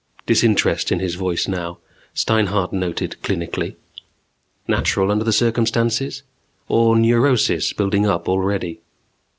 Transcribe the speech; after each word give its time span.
Disinterest 0.25 0.91
in 0.91 0.99
his 0.99 1.13
voice 1.13 1.47
now, 1.47 1.77
Steinhart 2.15 2.73
noted 2.73 3.17
clinically. 3.21 3.75
Natural 4.67 5.11
under 5.11 5.23
the 5.23 5.31
circumstances? 5.31 6.23
Or 6.67 6.95
neurosis 6.97 7.71
building 7.71 8.07
up 8.07 8.27
already? 8.27 8.81